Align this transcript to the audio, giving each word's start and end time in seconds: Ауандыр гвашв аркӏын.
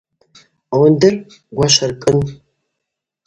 Ауандыр 0.73 1.13
гвашв 1.55 1.81
аркӏын. 1.85 2.17